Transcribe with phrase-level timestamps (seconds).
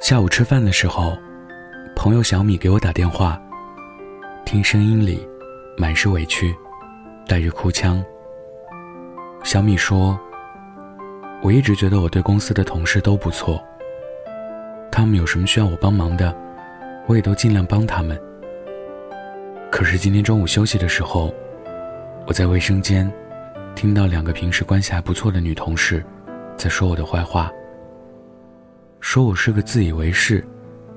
[0.00, 1.18] 下午吃饭的时候，
[1.96, 3.40] 朋友小米给我打电话，
[4.46, 5.26] 听声音里
[5.76, 6.54] 满是委屈，
[7.26, 8.02] 带着哭腔。
[9.42, 10.18] 小米说
[11.42, 13.60] ：“我一直觉得我对公司的同事都不错，
[14.90, 16.32] 他们有什么需要我帮忙的，
[17.08, 18.16] 我也都尽量帮他们。
[19.68, 21.34] 可是今天中午休息的时候，
[22.24, 23.12] 我在卫生间
[23.74, 26.04] 听到两个平时关系还不错的女同事
[26.56, 27.50] 在说我的坏话。”
[29.00, 30.44] 说我是个自以为是、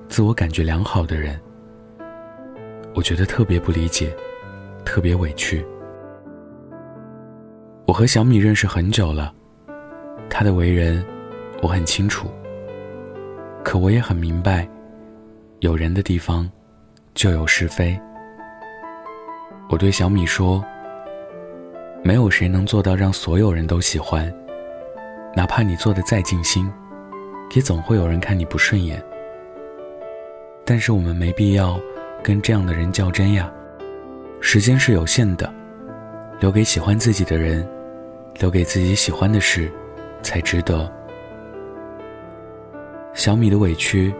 [0.09, 1.39] 自我感觉良好的人，
[2.95, 4.13] 我觉得特别不理解，
[4.83, 5.65] 特别委屈。
[7.85, 9.33] 我和小米认识很久了，
[10.29, 11.05] 他的为人
[11.61, 12.27] 我很清楚，
[13.63, 14.67] 可我也很明白，
[15.59, 16.49] 有人的地方
[17.13, 17.97] 就有是非。
[19.69, 20.61] 我对小米说
[22.03, 24.33] ：“没有谁能做到让所有人都喜欢，
[25.35, 26.69] 哪怕你做的再尽心。”
[27.53, 29.03] 也总会有人看你不顺眼，
[30.63, 31.79] 但是我们没必要
[32.23, 33.51] 跟这样的人较真呀。
[34.39, 35.53] 时间是有限的，
[36.39, 37.67] 留给喜欢自己的人，
[38.39, 39.71] 留给自己喜欢的事，
[40.21, 40.89] 才值得。
[43.13, 44.13] 小米的委屈，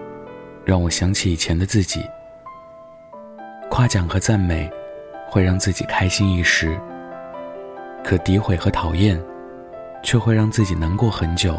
[0.65, 2.05] 让我想起以前的自己。
[3.69, 4.69] 夸奖和赞美，
[5.29, 6.69] 会让自己开心一时；
[8.03, 9.19] 可诋毁和讨厌，
[10.03, 11.57] 却会让自己难过很久。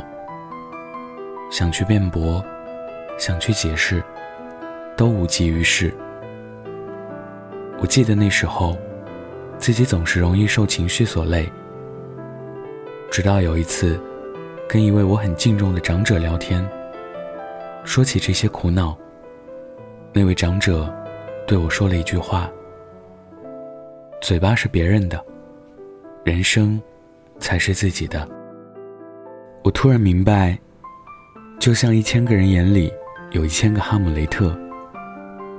[1.52, 2.42] 想去辩驳，
[3.18, 4.02] 想去解释，
[4.96, 5.92] 都无济于事。
[7.78, 8.74] 我记得那时候，
[9.58, 11.46] 自己总是容易受情绪所累。
[13.10, 14.00] 直到有一次，
[14.66, 16.66] 跟一位我很敬重的长者聊天，
[17.84, 18.96] 说起这些苦恼，
[20.10, 20.90] 那位长者
[21.46, 22.50] 对我说了一句话
[24.22, 25.22] ：“嘴巴是别人的，
[26.24, 26.80] 人生
[27.38, 28.26] 才是自己的。”
[29.62, 30.58] 我突然明白。
[31.62, 32.92] 就像一千个人眼里
[33.30, 34.52] 有一千个哈姆雷特，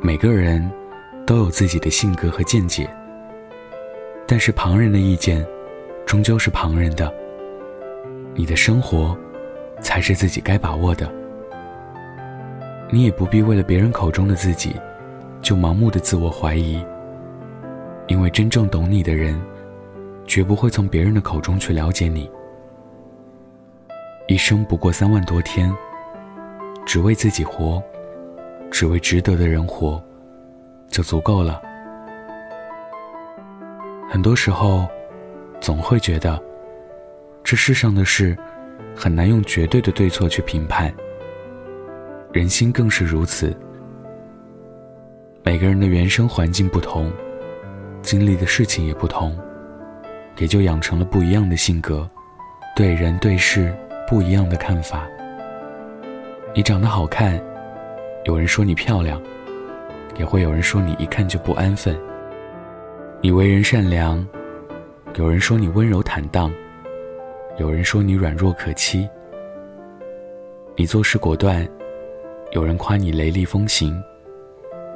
[0.01, 0.69] 每个人
[1.25, 2.89] 都有自己的性格和见解。
[4.27, 5.47] 但是旁人的意见，
[6.05, 7.09] 终究是旁人的。
[8.35, 9.17] 你的生活，
[9.79, 11.09] 才是自己该把握的。
[12.91, 14.75] 你也不必为了别人口中的自己，
[15.41, 16.83] 就盲目的自我怀疑。
[18.07, 19.41] 因为真正懂你的人，
[20.27, 22.29] 绝不会从别人的口中去了解你。
[24.27, 25.73] 一生不过三万多天。
[26.85, 27.81] 只为自己活，
[28.69, 30.01] 只为值得的人活，
[30.89, 31.61] 就足够了。
[34.09, 34.87] 很多时候，
[35.59, 36.41] 总会觉得，
[37.43, 38.37] 这世上的事，
[38.95, 40.93] 很难用绝对的对错去评判。
[42.31, 43.55] 人心更是如此。
[45.43, 47.11] 每个人的原生环境不同，
[48.01, 49.37] 经历的事情也不同，
[50.37, 52.09] 也就养成了不一样的性格，
[52.75, 53.75] 对人对事
[54.07, 55.07] 不一样的看法。
[56.55, 57.43] 你长得好看，
[58.25, 59.19] 有人说你漂亮，
[60.19, 61.99] 也会有人说你一看就不安分。
[63.21, 64.23] 你为人善良，
[65.15, 66.53] 有人说你温柔坦荡，
[67.57, 69.09] 有人说你软弱可欺。
[70.75, 71.67] 你做事果断，
[72.51, 73.99] 有人夸你雷厉风行，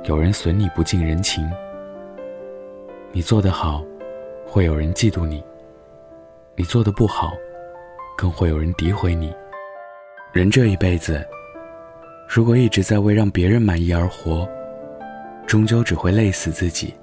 [0.03, 1.43] 有人损你不近人情。
[3.11, 3.83] 你做得好，
[4.45, 5.41] 会有人嫉妒你；
[6.55, 7.33] 你做的不好，
[8.15, 9.33] 更会有人诋毁你。
[10.31, 11.25] 人这一辈子。
[12.27, 14.47] 如果一直在为让别人满意而活，
[15.47, 16.93] 终究只会累死自己。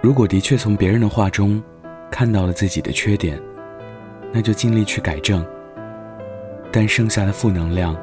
[0.00, 1.60] 如果的确从别人的话中
[2.08, 3.38] 看到了自己的缺点，
[4.32, 5.44] 那就尽力去改正。
[6.70, 7.96] 但剩下的负能量，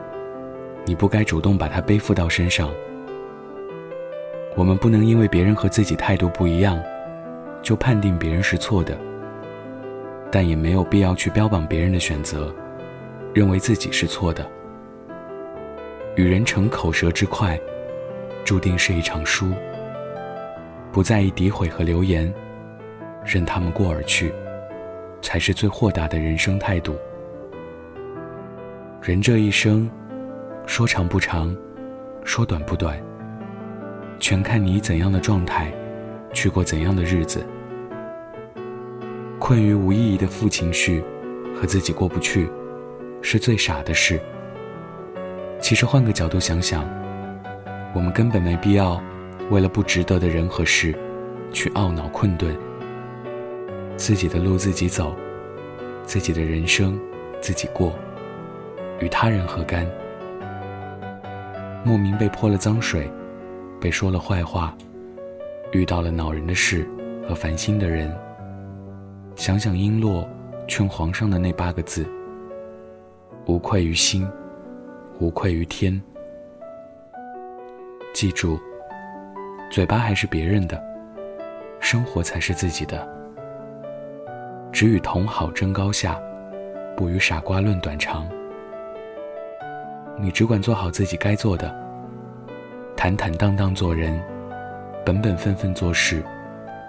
[0.84, 2.70] 你不该主动把它背负到身上。
[4.58, 6.78] 我们不能因为别人和自己态度不一样，
[7.62, 8.96] 就判定别人是错的。
[10.30, 12.54] 但也没有必要去标榜别人的选择，
[13.34, 14.46] 认为自己是错的。
[16.16, 17.60] 与人逞口舌之快，
[18.46, 19.52] 注定是一场输。
[20.92, 22.32] 不在意诋毁和流言，
[23.26, 24.32] 任他们过而去，
[25.24, 26.96] 才是最豁达的人生态度。
[29.02, 29.90] 人这一生，
[30.68, 31.56] 说长不长，
[32.24, 32.96] 说短不短，
[34.20, 35.74] 全看你怎样的状态，
[36.32, 37.44] 去过怎样的日子。
[39.40, 41.04] 困于无意义的负情绪，
[41.56, 42.48] 和自己过不去，
[43.24, 44.22] 是最傻的事。
[45.64, 46.86] 其实换个角度想想，
[47.96, 49.02] 我们根本没必要
[49.50, 50.94] 为了不值得的人和事
[51.54, 52.54] 去懊恼困顿。
[53.96, 55.16] 自己的路自己走，
[56.04, 57.00] 自己的人生
[57.40, 57.94] 自己过，
[59.00, 59.90] 与他人何干？
[61.86, 63.10] 莫名被泼了脏水，
[63.80, 64.76] 被说了坏话，
[65.72, 66.86] 遇到了恼人的事
[67.26, 68.14] 和烦心的人。
[69.38, 70.28] 想想璎珞
[70.68, 72.06] 劝皇上的那八个字：
[73.46, 74.28] 无愧于心。
[75.20, 76.02] 无愧于天。
[78.14, 78.60] 记住，
[79.72, 80.82] 嘴巴还是别人的，
[81.80, 83.08] 生活才是自己的。
[84.72, 86.20] 只与同好争高下，
[86.98, 88.28] 不与傻瓜论短长。
[90.20, 91.74] 你只管做好自己该做的，
[92.96, 94.22] 坦坦荡荡做人，
[95.06, 96.24] 本本分分做事，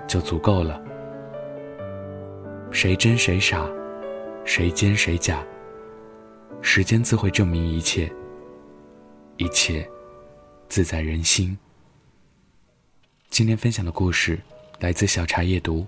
[0.06, 0.80] 就足够了。
[2.70, 3.66] 谁真谁傻，
[4.44, 5.38] 谁奸谁假，
[6.60, 8.10] 时间自会证明一切。
[9.36, 9.88] 一切，
[10.68, 11.56] 自在人心。
[13.30, 14.38] 今天分享的故事
[14.78, 15.86] 来自小茶夜读。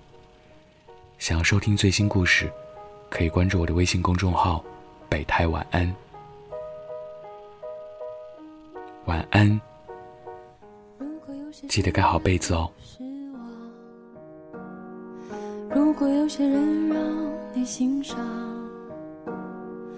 [1.19, 2.51] 想要收听最新故事，
[3.09, 4.65] 可以关注我的微信公众号
[5.09, 5.95] “北太晚安”。
[9.07, 9.61] 晚安，
[11.69, 12.71] 记得盖好被子哦。
[15.71, 16.99] 如果有些人让
[17.55, 18.19] 你欣赏，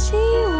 [0.00, 0.16] 希
[0.46, 0.59] 望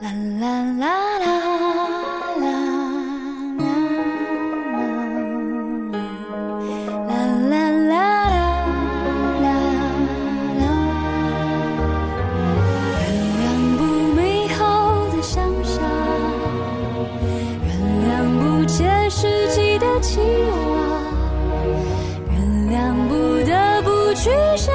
[0.00, 0.46] 啦啦
[0.78, 0.86] 啦
[1.18, 1.26] 啦
[2.38, 2.54] 啦啦
[7.48, 7.96] 啦啦啦
[9.42, 9.48] 啦啦
[10.60, 10.62] 啦，
[13.00, 13.42] 原谅
[13.76, 13.80] 不
[14.14, 14.18] 美
[14.56, 14.60] 好
[15.08, 15.34] 的想
[15.64, 15.82] 象，
[17.64, 17.68] 原
[18.04, 18.08] 谅
[18.38, 18.76] 不切
[19.10, 20.54] 实际的期望，
[22.30, 22.32] 原
[22.70, 22.76] 谅
[23.08, 23.12] 不
[23.44, 24.72] 得不去想